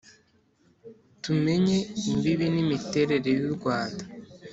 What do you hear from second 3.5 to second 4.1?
rwanda